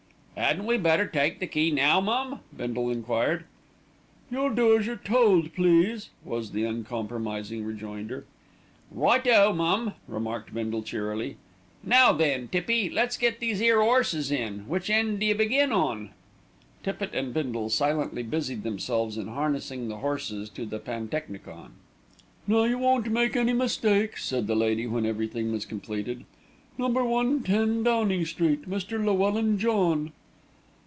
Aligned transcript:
"'Adn't 0.37 0.65
we 0.65 0.75
better 0.75 1.05
take 1.05 1.37
the 1.39 1.45
key 1.45 1.69
now, 1.69 2.01
mum?" 2.01 2.39
Bindle 2.55 2.89
enquired. 2.89 3.45
"You'll 4.31 4.49
do 4.49 4.75
as 4.75 4.87
you're 4.87 4.95
told, 4.95 5.53
please," 5.53 6.09
was 6.25 6.49
the 6.51 6.63
uncompromising 6.63 7.63
rejoinder. 7.63 8.25
"Right 8.89 9.25
o! 9.27 9.53
mum," 9.53 9.93
remarked 10.07 10.51
Bindle 10.51 10.81
cheerily. 10.81 11.37
"Now 11.83 12.11
then, 12.11 12.47
Tippy, 12.47 12.89
let's 12.89 13.17
get 13.17 13.39
these 13.39 13.61
'ere 13.61 13.81
'orses 13.83 14.31
in. 14.31 14.67
Which 14.67 14.89
end 14.89 15.19
d'you 15.19 15.35
begin 15.35 15.71
on?" 15.71 16.09
Tippitt 16.81 17.13
and 17.13 17.35
Bindle 17.35 17.69
silently 17.69 18.23
busied 18.23 18.63
themselves 18.63 19.19
in 19.19 19.27
harnessing 19.27 19.87
the 19.89 19.97
horses 19.97 20.49
to 20.51 20.65
the 20.65 20.79
pantechnicon. 20.79 21.73
"Now 22.47 22.63
you 22.63 22.79
won't 22.79 23.11
make 23.11 23.35
any 23.35 23.53
mistake," 23.53 24.17
said 24.17 24.47
the 24.47 24.55
lady 24.55 24.87
when 24.87 25.05
everything 25.05 25.51
was 25.51 25.65
completed. 25.67 26.25
"Number 26.79 27.05
110, 27.05 27.83
Downing 27.83 28.25
Street, 28.25 28.67
Mr. 28.67 28.93
Llewellyn 28.97 29.59
John." 29.59 30.13